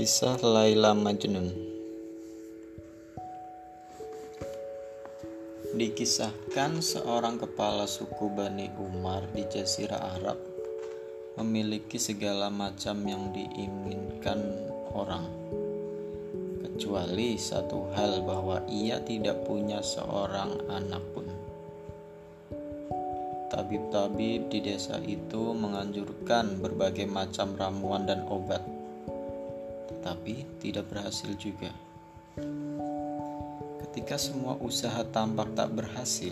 [0.00, 1.52] Kisah Laila Majnun.
[5.76, 10.40] Dikisahkan seorang kepala suku Bani Umar di Jazirah Arab
[11.36, 14.40] memiliki segala macam yang diinginkan
[14.96, 15.28] orang.
[16.64, 21.28] Kecuali satu hal bahwa ia tidak punya seorang anak pun.
[23.52, 28.69] Tabib-tabib di desa itu menganjurkan berbagai macam ramuan dan obat
[30.70, 31.74] tidak berhasil juga.
[33.82, 36.30] Ketika semua usaha tampak tak berhasil,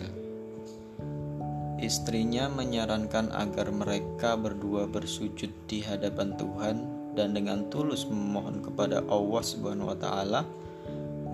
[1.83, 6.77] istrinya menyarankan agar mereka berdua bersujud di hadapan Tuhan
[7.19, 10.41] dan dengan tulus memohon kepada Allah Subhanahu wa taala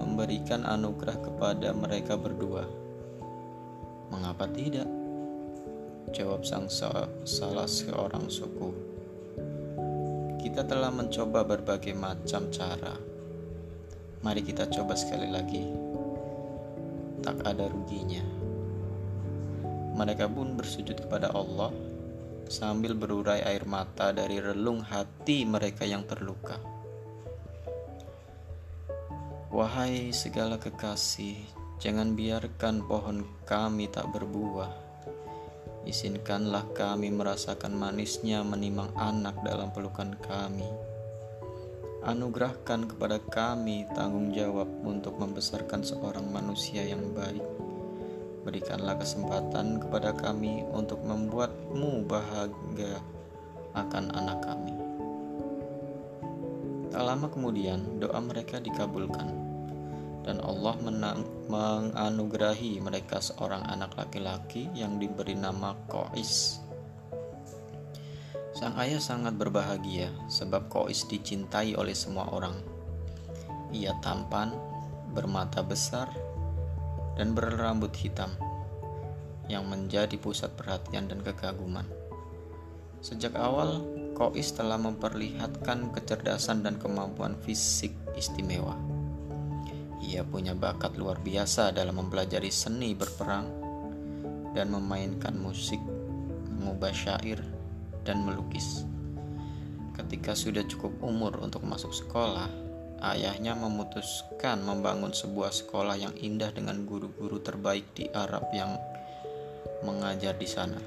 [0.02, 2.66] memberikan anugerah kepada mereka berdua.
[4.10, 4.90] Mengapa tidak?
[6.10, 6.66] Jawab sang
[7.22, 8.95] salah seorang suku.
[10.46, 12.94] Kita telah mencoba berbagai macam cara.
[14.22, 15.66] Mari kita coba sekali lagi.
[17.26, 18.22] Tak ada ruginya.
[19.98, 21.74] Mereka pun bersujud kepada Allah
[22.46, 26.62] sambil berurai air mata dari relung hati mereka yang terluka.
[29.50, 31.42] Wahai segala kekasih,
[31.82, 34.85] jangan biarkan pohon kami tak berbuah
[35.86, 40.66] Izinkanlah kami merasakan manisnya menimang anak dalam pelukan kami.
[42.02, 47.46] Anugerahkan kepada kami tanggung jawab untuk membesarkan seorang manusia yang baik.
[48.42, 52.98] Berikanlah kesempatan kepada kami untuk membuatmu bahagia
[53.78, 54.74] akan anak kami.
[56.90, 59.45] Tak lama kemudian, doa mereka dikabulkan
[60.26, 60.74] dan Allah
[61.48, 66.58] menganugerahi mereka seorang anak laki-laki yang diberi nama Kois.
[68.58, 72.58] Sang ayah sangat berbahagia sebab Kois dicintai oleh semua orang.
[73.70, 74.50] Ia tampan,
[75.14, 76.10] bermata besar,
[77.14, 78.34] dan berambut hitam
[79.46, 81.86] yang menjadi pusat perhatian dan kekaguman.
[83.06, 83.86] Sejak awal,
[84.18, 88.85] Kois telah memperlihatkan kecerdasan dan kemampuan fisik istimewa.
[90.04, 93.48] Ia punya bakat luar biasa dalam mempelajari seni berperang
[94.56, 95.80] dan memainkan musik,
[96.48, 97.40] mengubah syair,
[98.08, 98.88] dan melukis.
[99.96, 102.48] Ketika sudah cukup umur untuk masuk sekolah,
[103.16, 108.76] ayahnya memutuskan membangun sebuah sekolah yang indah dengan guru-guru terbaik di Arab yang
[109.84, 110.80] mengajar di sana.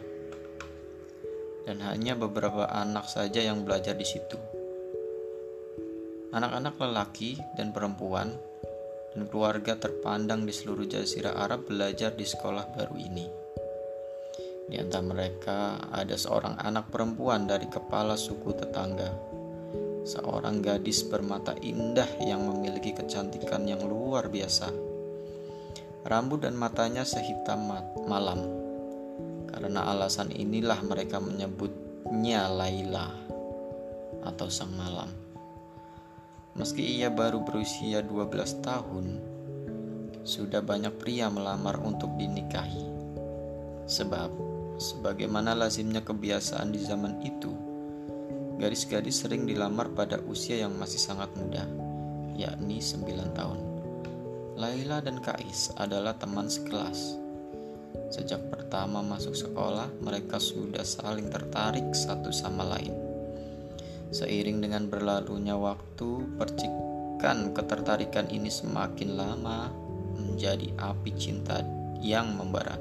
[1.68, 4.40] Dan hanya beberapa anak saja yang belajar di situ.
[6.32, 8.32] Anak-anak lelaki dan perempuan
[9.14, 13.26] dan keluarga terpandang di seluruh jazirah Arab belajar di sekolah baru ini.
[14.68, 19.08] Di antara mereka ada seorang anak perempuan dari kepala suku tetangga,
[20.04, 24.68] seorang gadis bermata indah yang memiliki kecantikan yang luar biasa.
[26.04, 27.68] Rambut dan matanya sehitam
[28.04, 28.40] malam.
[29.48, 33.08] Karena alasan inilah mereka menyebutnya Laila
[34.24, 35.27] atau sang malam.
[36.58, 39.06] Meski ia baru berusia 12 tahun,
[40.26, 42.82] sudah banyak pria melamar untuk dinikahi.
[43.86, 44.30] Sebab,
[44.74, 47.54] sebagaimana lazimnya kebiasaan di zaman itu,
[48.58, 51.62] gadis-gadis sering dilamar pada usia yang masih sangat muda,
[52.34, 53.06] yakni 9
[53.38, 53.60] tahun.
[54.58, 57.14] Laila dan Kais adalah teman sekelas.
[58.10, 63.07] Sejak pertama masuk sekolah, mereka sudah saling tertarik satu sama lain.
[64.08, 69.68] Seiring dengan berlalunya waktu, percikan ketertarikan ini semakin lama
[70.16, 71.60] menjadi api cinta
[72.00, 72.80] yang membara.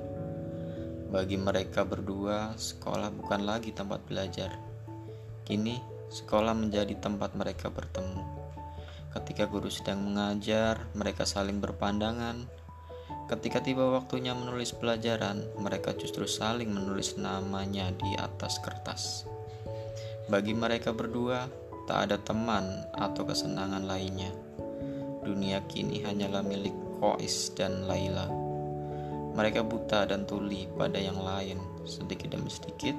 [1.12, 4.56] Bagi mereka berdua, sekolah bukan lagi tempat belajar.
[5.44, 8.24] Kini, sekolah menjadi tempat mereka bertemu.
[9.12, 12.48] Ketika guru sedang mengajar, mereka saling berpandangan.
[13.28, 19.28] Ketika tiba waktunya menulis pelajaran, mereka justru saling menulis namanya di atas kertas.
[20.28, 21.47] Bagi mereka berdua,
[21.88, 24.28] tak ada teman atau kesenangan lainnya.
[25.24, 28.28] Dunia kini hanyalah milik Kois dan Laila.
[29.32, 31.64] Mereka buta dan tuli pada yang lain.
[31.88, 32.91] Sedikit demi sedikit,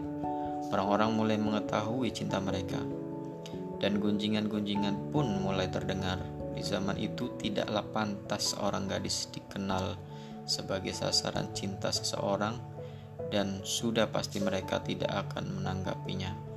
[0.73, 2.81] orang-orang mulai mengetahui cinta mereka.
[3.77, 6.25] Dan gunjingan-gunjingan pun mulai terdengar.
[6.57, 10.01] Di zaman itu tidaklah pantas seorang gadis dikenal
[10.49, 12.57] sebagai sasaran cinta seseorang
[13.29, 16.48] dan sudah pasti mereka tidak akan menanggapinya.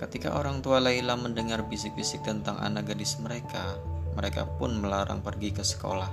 [0.00, 3.76] Ketika orang tua Laila mendengar bisik-bisik tentang anak gadis mereka,
[4.16, 6.08] mereka pun melarang pergi ke sekolah.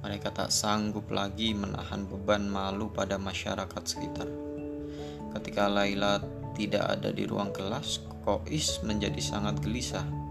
[0.00, 4.32] Mereka tak sanggup lagi menahan beban malu pada masyarakat sekitar.
[5.36, 6.24] Ketika Laila
[6.56, 10.22] tidak ada di ruang kelas, Kois menjadi sangat gelisah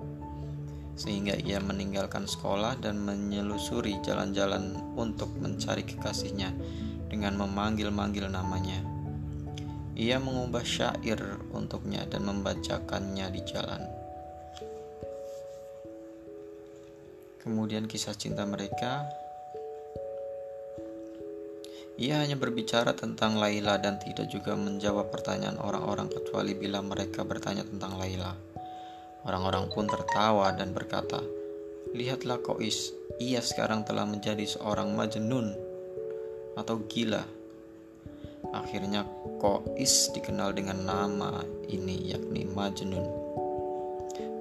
[1.02, 6.54] sehingga ia meninggalkan sekolah dan menyelusuri jalan-jalan untuk mencari kekasihnya
[7.10, 9.01] dengan memanggil-manggil namanya.
[9.96, 11.20] Ia mengubah syair
[11.52, 13.84] untuknya dan membacakannya di jalan.
[17.42, 19.10] Kemudian kisah cinta mereka
[22.02, 27.62] ia hanya berbicara tentang Laila dan tidak juga menjawab pertanyaan orang-orang kecuali bila mereka bertanya
[27.62, 28.34] tentang Laila.
[29.22, 31.22] Orang-orang pun tertawa dan berkata,
[31.94, 32.90] Lihatlah Kois,
[33.22, 35.54] ia sekarang telah menjadi seorang majnun
[36.58, 37.22] atau gila.
[38.50, 39.06] Akhirnya
[39.38, 43.06] Kois dikenal dengan nama ini yakni Majnun.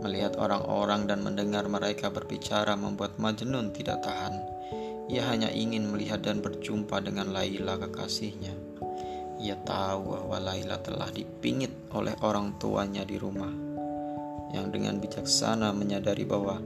[0.01, 4.41] Melihat orang-orang dan mendengar mereka berbicara membuat Majnun tidak tahan.
[5.13, 8.57] Ia hanya ingin melihat dan berjumpa dengan Laila kekasihnya.
[9.41, 13.71] Ia tahu bahwa Laila telah dipingit oleh orang tuanya di rumah
[14.51, 16.59] yang dengan bijaksana menyadari bahwa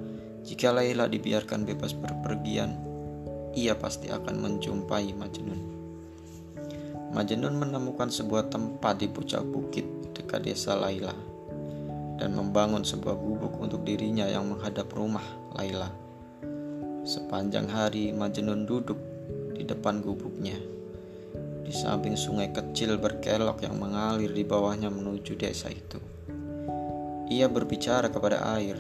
[0.44, 2.76] jika Laila dibiarkan bebas berpergian,
[3.56, 5.73] ia pasti akan menjumpai Majnun.
[7.14, 9.86] Majnun menemukan sebuah tempat di puncak bukit
[10.18, 11.14] dekat desa Laila
[12.18, 15.22] dan membangun sebuah gubuk untuk dirinya yang menghadap rumah
[15.54, 15.94] Laila.
[17.06, 18.98] Sepanjang hari Majnun duduk
[19.54, 20.58] di depan gubuknya.
[21.62, 26.02] Di samping sungai kecil berkelok yang mengalir di bawahnya menuju desa itu.
[27.30, 28.74] Ia berbicara kepada air,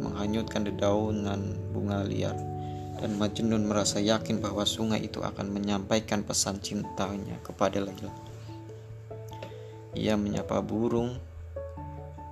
[0.00, 2.53] menghanyutkan dedaunan bunga liar,
[2.98, 8.14] dan Majnun merasa yakin bahwa sungai itu akan menyampaikan pesan cintanya kepada Laila.
[9.94, 11.18] Ia menyapa burung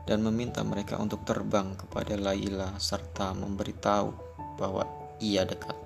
[0.07, 4.11] dan meminta mereka untuk terbang kepada Laila serta memberitahu
[4.59, 4.87] bahwa
[5.23, 5.79] ia dekat.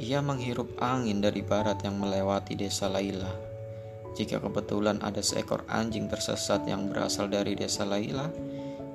[0.00, 3.50] Ia menghirup angin dari barat yang melewati desa Laila
[4.10, 8.26] jika kebetulan ada seekor anjing tersesat yang berasal dari desa Laila,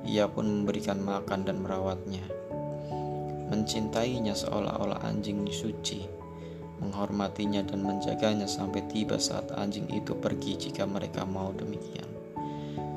[0.03, 2.44] ia pun memberikan makan dan merawatnya.
[3.45, 6.01] Mencintainya seolah-olah anjing suci,
[6.81, 12.09] menghormatinya dan menjaganya sampai tiba saat anjing itu pergi jika mereka mau demikian.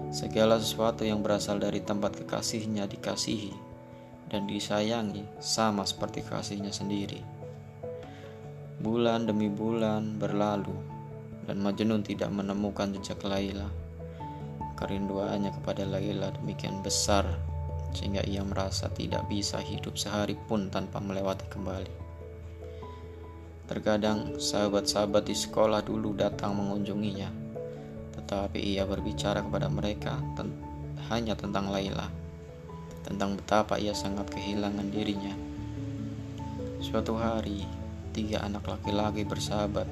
[0.08, 3.52] Segala sesuatu yang berasal dari tempat kekasihnya dikasihi
[4.32, 7.20] dan disayangi sama seperti kasihnya sendiri.
[8.80, 10.72] Bulan demi bulan berlalu,
[11.44, 13.68] dan Majnun tidak menemukan jejak Laila.
[14.78, 17.26] Kerinduannya kepada Laila demikian besar
[17.92, 21.94] sehingga ia merasa tidak bisa hidup sehari pun tanpa melewati kembali.
[23.68, 27.28] Terkadang sahabat-sahabat di sekolah dulu datang mengunjunginya,
[28.16, 30.52] tetapi ia berbicara kepada mereka ten
[31.12, 32.08] hanya tentang Laila,
[33.04, 35.36] tentang betapa ia sangat kehilangan dirinya.
[36.80, 37.64] Suatu hari,
[38.16, 39.88] tiga anak laki-laki bersahabat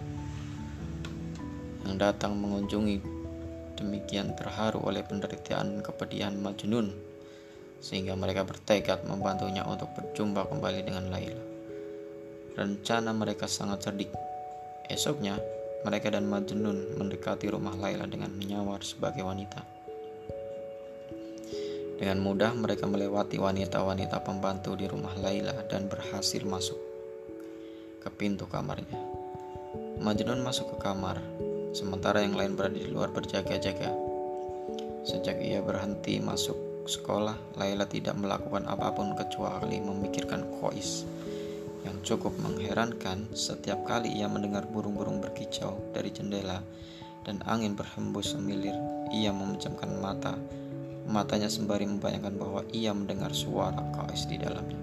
[1.84, 2.98] yang datang mengunjungi
[3.76, 7.05] demikian terharu oleh penderitaan kepedihan Majnun
[7.80, 11.44] sehingga mereka bertekad membantunya untuk berjumpa kembali dengan Laila.
[12.56, 14.10] Rencana mereka sangat cerdik.
[14.88, 15.36] Esoknya,
[15.84, 19.60] mereka dan Majnun mendekati rumah Laila dengan menyawar sebagai wanita.
[21.96, 26.76] Dengan mudah mereka melewati wanita-wanita pembantu di rumah Laila dan berhasil masuk
[28.04, 29.00] ke pintu kamarnya.
[29.96, 31.20] Majnun masuk ke kamar
[31.72, 33.92] sementara yang lain berada di luar berjaga-jaga.
[35.08, 41.04] Sejak ia berhenti masuk sekolah, Laila tidak melakukan apa pun kecuali memikirkan Kois.
[41.86, 46.58] Yang cukup mengherankan, setiap kali ia mendengar burung-burung berkicau dari jendela
[47.22, 48.74] dan angin berhembus semilir,
[49.14, 50.34] ia memejamkan mata.
[51.06, 54.82] Matanya sembari membayangkan bahwa ia mendengar suara Kois di dalamnya.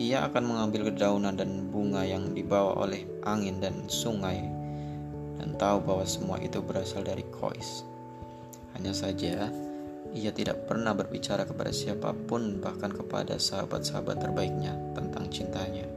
[0.00, 4.61] Ia akan mengambil kedaunan dan bunga yang dibawa oleh angin dan sungai
[5.42, 7.82] dan tahu bahwa semua itu berasal dari Kois.
[8.78, 9.50] Hanya saja,
[10.14, 15.90] ia tidak pernah berbicara kepada siapa pun bahkan kepada sahabat-sahabat terbaiknya tentang cintanya.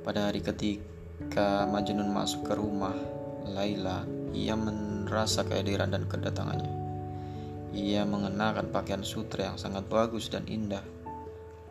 [0.00, 2.96] Pada hari ketika Majnun masuk ke rumah
[3.44, 6.72] Laila, ia merasa kehadiran dan kedatangannya.
[7.76, 10.82] Ia mengenakan pakaian sutra yang sangat bagus dan indah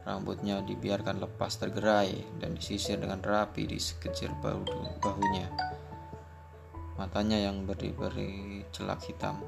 [0.01, 4.65] Rambutnya dibiarkan lepas tergerai dan disisir dengan rapi di sekecil bahu
[4.97, 5.45] bahunya.
[7.01, 9.41] Matanya yang beri-beri celak hitam,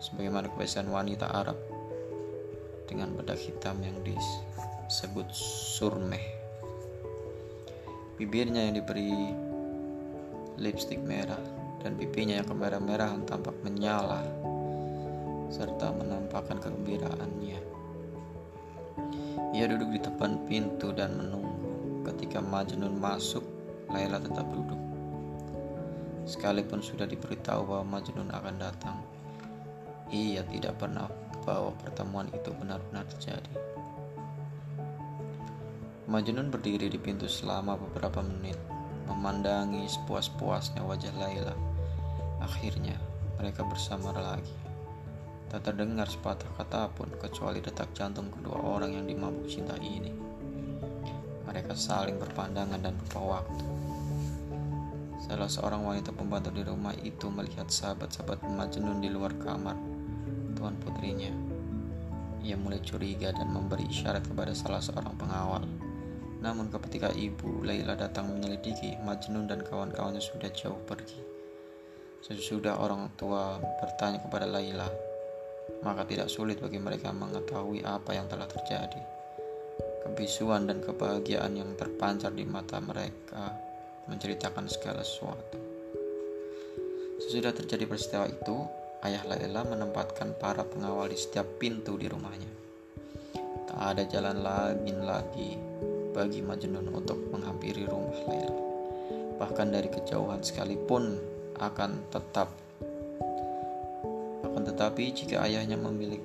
[0.00, 1.60] sebagaimana kebiasaan wanita Arab
[2.88, 5.28] dengan bedak hitam yang disebut
[5.76, 6.24] surmeh.
[8.16, 9.36] Bibirnya yang diberi
[10.56, 11.44] lipstik merah
[11.84, 14.24] dan pipinya yang kemerah-merahan tampak menyala
[15.52, 17.60] serta menampakkan kegembiraannya.
[19.52, 21.52] Ia duduk di depan pintu dan menunggu.
[22.08, 23.44] Ketika Majnun masuk,
[23.92, 24.93] Laila tetap duduk.
[26.24, 28.96] Sekalipun sudah diberitahu bahwa Majnun akan datang,
[30.08, 31.04] ia tidak pernah
[31.44, 33.52] bahwa pertemuan itu benar-benar terjadi.
[36.08, 38.56] Majnun berdiri di pintu selama beberapa menit,
[39.04, 41.56] memandangi sepuas-puasnya wajah Laila.
[42.40, 42.96] Akhirnya,
[43.36, 44.52] mereka bersama lagi.
[45.52, 50.10] Tak terdengar sepatah kata pun kecuali detak jantung kedua orang yang dimabuk cinta ini.
[51.44, 53.73] Mereka saling berpandangan dan lupa waktu.
[55.34, 59.74] Salah seorang wanita pembantu di rumah itu melihat sahabat-sahabat Majnun di luar kamar
[60.54, 61.34] tuan putrinya.
[62.46, 65.66] Ia mulai curiga dan memberi isyarat kepada salah seorang pengawal.
[66.38, 71.18] Namun ketika ibu Laila datang menyelidiki, Majnun dan kawan-kawannya sudah jauh pergi.
[72.22, 74.86] Sesudah orang tua bertanya kepada Laila,
[75.82, 79.02] maka tidak sulit bagi mereka mengetahui apa yang telah terjadi.
[80.06, 83.73] Kebisuan dan kebahagiaan yang terpancar di mata mereka
[84.08, 85.58] menceritakan segala sesuatu.
[87.24, 88.56] Sesudah terjadi peristiwa itu,
[89.06, 92.52] ayah Laila menempatkan para pengawal di setiap pintu di rumahnya.
[93.70, 95.56] Tak ada jalan lain lagi
[96.14, 98.62] bagi Majnun untuk menghampiri rumah Laila.
[99.40, 101.18] Bahkan dari kejauhan sekalipun
[101.58, 102.50] akan tetap
[104.46, 106.22] akan tetapi jika ayahnya memilih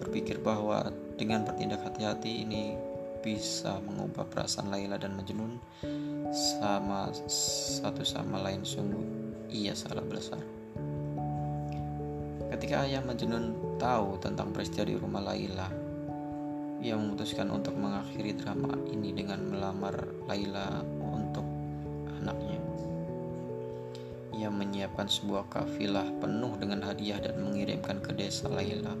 [0.00, 2.74] berpikir bahwa dengan bertindak hati-hati ini
[3.20, 5.60] bisa mengubah perasaan Laila dan Majnun
[6.30, 9.02] sama satu sama lain sungguh
[9.50, 10.38] ia salah besar.
[12.54, 15.66] Ketika ayah Majnun tahu tentang peristiwa di rumah Laila,
[16.78, 21.46] ia memutuskan untuk mengakhiri drama ini dengan melamar Laila untuk
[22.22, 22.62] anaknya.
[24.38, 28.94] Ia menyiapkan sebuah kafilah penuh dengan hadiah dan mengirimkan ke desa Laila.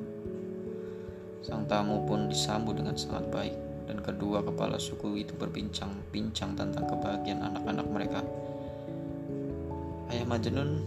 [1.46, 7.42] Sang tamu pun disambut dengan sangat baik dan kedua kepala suku itu berbincang-bincang tentang kebahagiaan
[7.42, 8.22] anak-anak mereka.
[10.14, 10.78] Ayah Majnun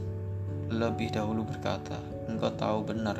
[0.71, 1.99] lebih dahulu berkata,
[2.31, 3.19] Engkau tahu benar,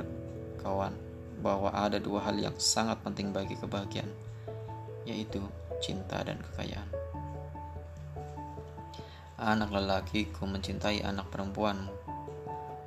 [0.64, 0.96] kawan,
[1.44, 4.08] bahwa ada dua hal yang sangat penting bagi kebahagiaan,
[5.04, 5.44] yaitu
[5.84, 6.88] cinta dan kekayaan.
[9.36, 11.92] Anak lelakiku mencintai anak perempuanmu,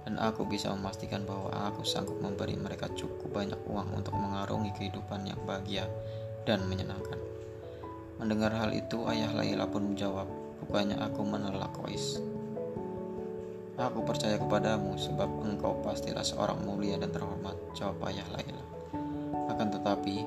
[0.08, 5.28] dan aku bisa memastikan bahwa aku sanggup memberi mereka cukup banyak uang untuk mengarungi kehidupan
[5.28, 5.84] yang bahagia
[6.46, 7.18] dan menyenangkan.
[8.22, 12.16] Mendengar hal itu, ayah Laila pun menjawab, Bukannya aku menolak Kois.
[13.76, 18.64] Aku percaya kepadamu sebab engkau pastilah seorang mulia dan terhormat, jawab ayah Laila.
[19.52, 20.24] Akan tetapi,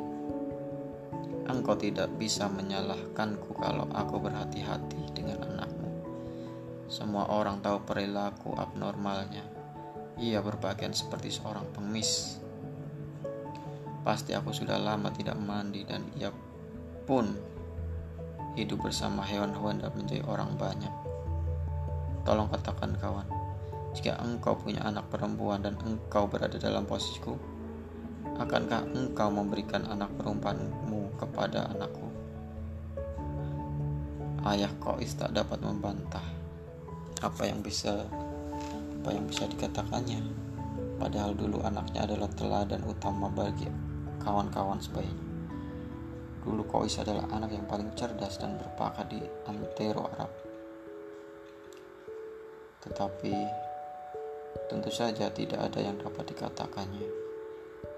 [1.50, 5.90] engkau tidak bisa menyalahkanku kalau aku berhati-hati dengan anakmu.
[6.86, 9.44] Semua orang tahu perilaku abnormalnya.
[10.22, 12.38] Ia berpakaian seperti seorang pengemis
[14.02, 16.32] Pasti aku sudah lama tidak mandi dan ia
[17.04, 17.36] pun
[18.56, 20.94] hidup bersama hewan-hewan dan menjadi orang banyak.
[22.24, 23.28] Tolong katakan kawan,
[23.96, 27.34] jika engkau punya anak perempuan dan engkau berada dalam posisiku,
[28.38, 32.08] akankah engkau memberikan anak perempuanmu kepada anakku?
[34.46, 36.24] Ayah Kois tak dapat membantah
[37.20, 38.08] apa yang bisa
[39.00, 40.24] apa yang bisa dikatakannya.
[41.00, 43.89] Padahal dulu anaknya adalah teladan utama bagi
[44.22, 45.30] kawan-kawan sebaiknya.
[46.40, 50.32] Dulu Kois adalah anak yang paling cerdas dan berpakat di Antero Arab.
[52.80, 53.36] Tetapi
[54.72, 57.08] tentu saja tidak ada yang dapat dikatakannya.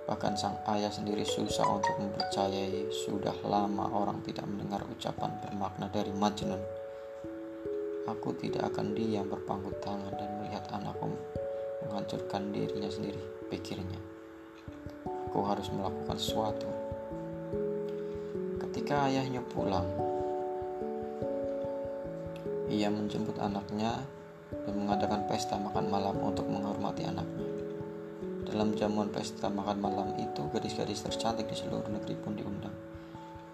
[0.09, 6.11] Bahkan sang ayah sendiri susah untuk mempercayai sudah lama orang tidak mendengar ucapan bermakna dari
[6.11, 6.59] Majnun.
[8.09, 11.13] Aku tidak akan diam berpangku tangan dan melihat anakku
[11.85, 14.20] menghancurkan dirinya sendiri, pikirnya.
[15.31, 16.67] Aku harus melakukan sesuatu.
[18.59, 19.87] Ketika ayahnya pulang,
[22.67, 23.95] ia menjemput anaknya
[24.51, 27.47] dan mengadakan pesta makan malam untuk menghormati anaknya.
[28.43, 32.75] Dalam jamuan pesta makan malam itu, gadis-gadis tercantik di seluruh negeri pun diundang.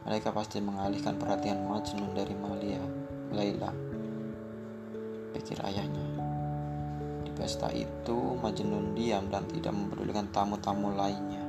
[0.10, 2.82] Mereka pasti mengalihkan perhatian Majnun dari Malia,
[3.38, 3.70] Laila,
[5.30, 6.06] pikir ayahnya.
[7.22, 11.47] Di pesta itu, Majnun diam dan tidak mempedulikan tamu-tamu lainnya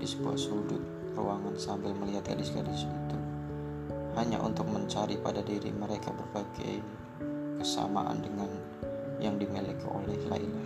[0.00, 0.80] di sebuah sudut
[1.12, 3.18] ruangan sambil melihat gadis-gadis itu
[4.16, 6.80] hanya untuk mencari pada diri mereka berbagai
[7.60, 8.48] kesamaan dengan
[9.20, 10.64] yang dimiliki oleh Laila.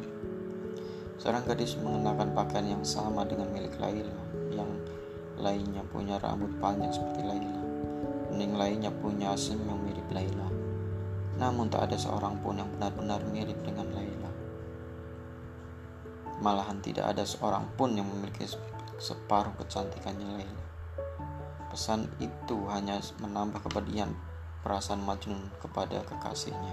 [1.19, 4.15] Seorang gadis mengenakan pakaian yang sama dengan milik Laila,
[4.55, 4.71] yang
[5.35, 7.63] lainnya punya rambut panjang seperti Laila.
[8.35, 10.49] Yang lainnya punya senyum mirip Laila.
[11.35, 14.31] Namun tak ada seorang pun yang benar-benar mirip dengan Laila.
[16.39, 18.47] Malahan tidak ada seorang pun yang memiliki
[19.05, 20.65] separuh kecantikannya Laila.
[21.69, 24.09] Pesan itu hanya menambah kepedihan
[24.65, 26.73] perasaan Majnun kepada kekasihnya.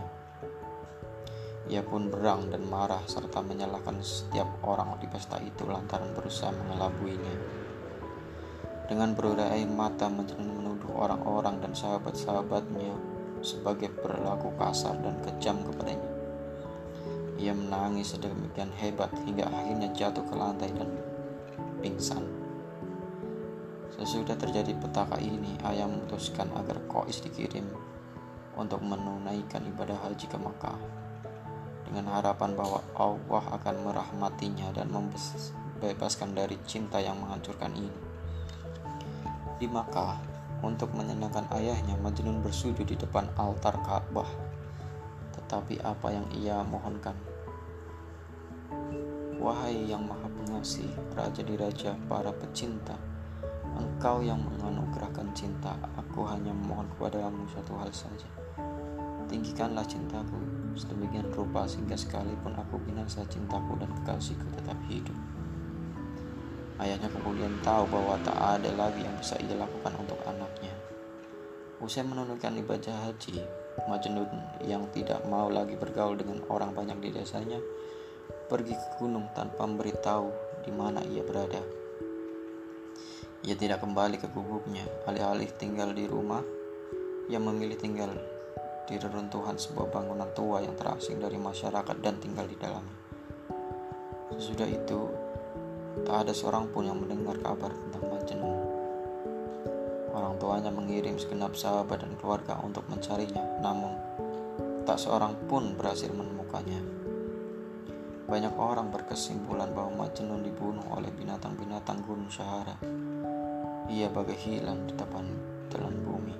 [1.67, 7.35] Ia pun berang dan marah serta menyalahkan setiap orang di pesta itu lantaran berusaha mengelabuinya.
[8.87, 12.95] Dengan berurai air mata Majnun menuduh orang-orang dan sahabat-sahabatnya
[13.43, 16.11] sebagai berlaku kasar dan kejam kepadanya.
[17.35, 21.10] Ia menangis sedemikian hebat hingga akhirnya jatuh ke lantai dan
[21.81, 22.23] pingsan.
[23.97, 27.65] Sesudah terjadi petaka ini, ayah memutuskan agar Kois dikirim
[28.55, 31.01] untuk menunaikan ibadah haji ke Makkah
[31.91, 37.91] dengan harapan bahwa Allah akan merahmatinya dan membebaskan dari cinta yang menghancurkan ini.
[39.59, 40.15] Di Makkah,
[40.63, 44.29] untuk menyenangkan ayahnya, Majnun bersujud di depan altar Ka'bah.
[45.35, 47.17] Tetapi apa yang ia mohonkan?
[49.41, 50.85] Wahai yang maha pengasih,
[51.17, 52.93] Raja di Raja para pecinta,
[53.73, 58.29] Engkau yang menganugerahkan cinta, aku hanya memohon kepadamu satu hal saja.
[59.25, 60.37] Tinggikanlah cintaku
[60.77, 65.17] sedemikian rupa sehingga sekalipun aku binasa cintaku dan kekasihku tetap hidup.
[66.77, 70.73] Ayahnya kemudian tahu bahwa tak ada lagi yang bisa ia lakukan untuk anaknya.
[71.81, 73.41] Usai menunaikan ibadah haji,
[73.89, 74.29] Majnun
[74.61, 77.57] yang tidak mau lagi bergaul dengan orang banyak di desanya,
[78.51, 80.27] pergi ke gunung tanpa memberitahu
[80.67, 81.63] di mana ia berada.
[83.47, 86.43] Ia tidak kembali ke gubuknya, alih-alih tinggal di rumah,
[87.31, 88.11] ia memilih tinggal
[88.91, 92.99] di reruntuhan sebuah bangunan tua yang terasing dari masyarakat dan tinggal di dalamnya.
[94.35, 94.99] Sesudah itu,
[96.03, 98.59] tak ada seorang pun yang mendengar kabar tentang Majnun.
[100.11, 103.95] Orang tuanya mengirim segenap sahabat dan keluarga untuk mencarinya, namun
[104.83, 107.00] tak seorang pun berhasil menemukannya.
[108.31, 112.79] Banyak orang berkesimpulan bahwa Majnun dibunuh oleh binatang-binatang gunung Sahara.
[113.91, 115.27] Ia bagai hilang di tepan
[115.67, 116.35] telan bumi.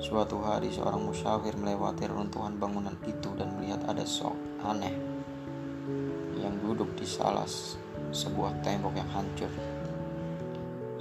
[0.00, 4.32] Suatu hari seorang musafir melewati runtuhan bangunan itu dan melihat ada sok
[4.64, 4.96] aneh
[6.40, 7.44] yang duduk di salah
[8.16, 9.52] sebuah tembok yang hancur.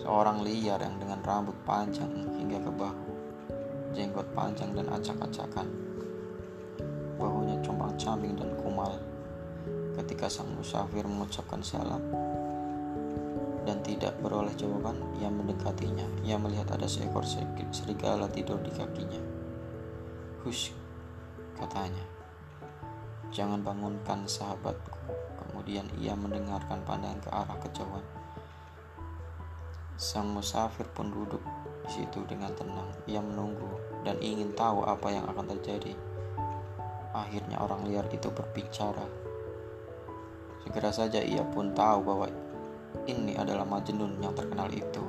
[0.04, 3.12] Seorang liar yang dengan rambut panjang hingga ke bahu,
[3.96, 5.93] jenggot panjang dan acak-acakan.
[7.24, 9.00] Bahunya compang-camping dan kumal.
[9.96, 12.04] Ketika sang musafir mengucapkan salam,
[13.64, 16.04] dan tidak beroleh jawaban, ia mendekatinya.
[16.28, 17.24] Ia melihat ada seekor
[17.72, 19.22] serigala tidur di kakinya.
[20.44, 20.76] Hush,
[21.56, 22.04] katanya.
[23.32, 25.00] Jangan bangunkan sahabatku.
[25.40, 28.06] Kemudian ia mendengarkan pandangan ke arah kejauhan.
[29.96, 31.40] Sang musafir pun duduk
[31.88, 32.92] di situ dengan tenang.
[33.08, 35.96] Ia menunggu dan ingin tahu apa yang akan terjadi.
[37.14, 39.06] Akhirnya orang liar itu berbicara.
[40.66, 42.28] Segera saja ia pun tahu bahwa
[43.06, 45.04] ini adalah Majnun yang terkenal itu,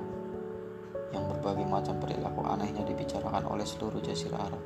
[1.16, 4.62] yang berbagai macam perilaku anehnya dibicarakan oleh seluruh jazirah Arab.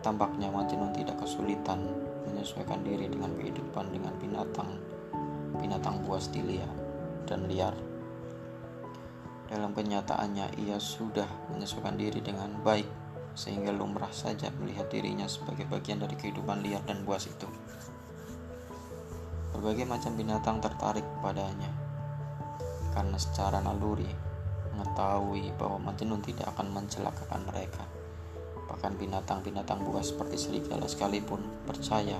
[0.00, 1.82] Tampaknya Majnun tidak kesulitan
[2.24, 4.70] menyesuaikan diri dengan kehidupan dengan binatang,
[5.60, 6.70] binatang buas di liar
[7.26, 7.74] dan liar.
[9.46, 12.86] Dalam kenyataannya, ia sudah menyesuaikan diri dengan baik,
[13.36, 17.44] sehingga lumrah saja melihat dirinya sebagai bagian dari kehidupan liar dan buas itu.
[19.52, 21.68] Berbagai macam binatang tertarik padanya,
[22.96, 24.08] karena secara naluri
[24.72, 27.84] mengetahui bahwa Majnun tidak akan mencelakakan mereka.
[28.72, 32.18] Bahkan binatang-binatang buas seperti serigala sekalipun percaya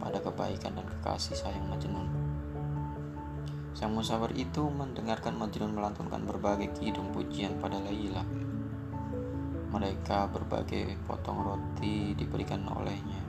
[0.00, 2.08] pada kebaikan dan kekasih sayang Majnun.
[3.76, 8.24] Sang musafir itu mendengarkan Majnun melantunkan berbagai kidung pujian pada Laila.
[9.66, 13.22] Mereka berbagai potong roti diberikan olehnya.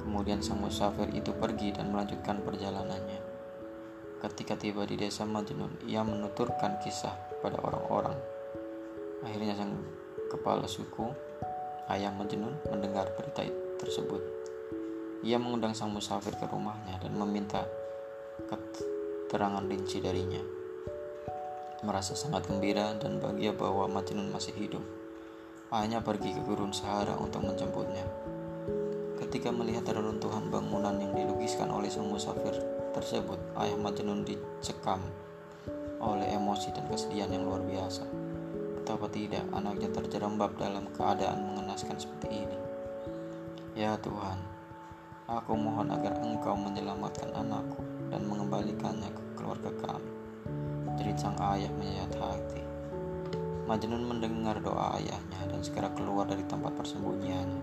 [0.00, 3.20] Kemudian sang musafir itu pergi dan melanjutkan perjalanannya.
[4.24, 7.12] Ketika tiba di desa Majnun, ia menuturkan kisah
[7.44, 8.16] pada orang-orang.
[9.22, 9.78] Akhirnya sang
[10.32, 11.12] kepala suku,
[11.92, 13.44] ayah Majnun, mendengar berita
[13.78, 14.22] tersebut.
[15.22, 17.68] Ia mengundang sang musafir ke rumahnya dan meminta
[18.48, 20.57] keterangan rinci darinya.
[21.78, 24.82] Merasa sangat gembira dan bahagia bahwa Majnun masih hidup.
[25.70, 28.02] Ayahnya pergi ke gurun Sahara untuk menjemputnya.
[29.22, 32.58] Ketika melihat reruntuhan bangunan yang dilukiskan oleh sang musafir,
[32.90, 34.98] tersebut, ayah Majnun dicekam
[36.02, 38.02] oleh emosi dan kesedihan yang luar biasa.
[38.82, 42.58] Betapa tidak anaknya terjerembab dalam keadaan mengenaskan seperti ini.
[43.78, 44.42] Ya Tuhan,
[45.30, 50.17] aku mohon agar Engkau menyelamatkan anakku dan mengembalikannya ke keluarga kami.
[50.98, 52.62] Jerit sang ayah menyayat hati.
[53.70, 57.62] Majnun mendengar doa ayahnya dan segera keluar dari tempat persembunyiannya.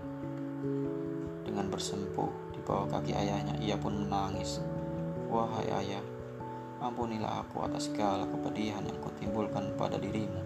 [1.44, 4.64] Dengan bersempuh di bawah kaki ayahnya, ia pun menangis
[5.26, 6.04] Wahai ayah,
[6.78, 10.38] ampunilah aku atas segala kepedihan yang kutimbulkan pada dirimu.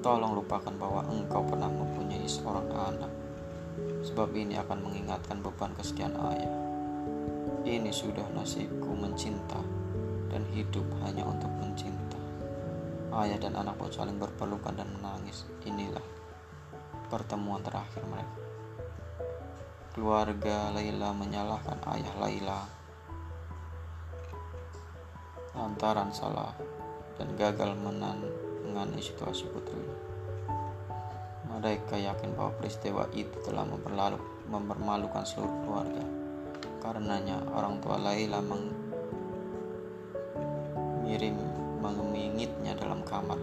[0.00, 3.12] Tolong lupakan bahwa engkau pernah mempunyai seorang anak,
[4.00, 6.52] sebab ini akan mengingatkan beban kesekian ayah.
[7.68, 9.60] Ini sudah nasibku mencinta
[10.30, 12.16] dan hidup hanya untuk mencinta.
[13.10, 15.42] Ayah dan anak pun saling berpelukan dan menangis.
[15.66, 16.02] Inilah
[17.10, 18.38] pertemuan terakhir mereka.
[19.90, 22.60] Keluarga Laila menyalahkan ayah Laila
[25.50, 26.54] lantaran salah
[27.18, 29.98] dan gagal menangani situasi putrinya.
[31.50, 33.66] Mereka yakin bahwa peristiwa itu telah
[34.46, 36.06] mempermalukan seluruh keluarga.
[36.78, 38.38] Karenanya orang tua Laila
[41.10, 41.34] mengirim
[41.82, 43.42] mengingitnya dalam kamar.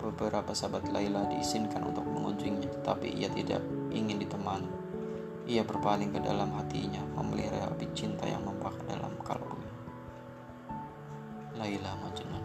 [0.00, 3.60] Beberapa sahabat Laila diizinkan untuk mengunjunginya, tetapi ia tidak
[3.92, 4.72] ingin ditemani.
[5.44, 9.72] Ia berpaling ke dalam hatinya, memelihara api cinta yang membakar dalam kalbunya.
[11.60, 12.43] Laila Majnun